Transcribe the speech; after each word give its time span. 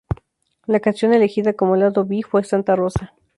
La 0.65 0.79
canción 0.79 1.13
elegida 1.13 1.53
como 1.53 1.75
lado 1.75 2.05
B 2.07 2.21
fue 2.27 2.43
Santa 2.43 2.75
Rosa. 2.75 3.13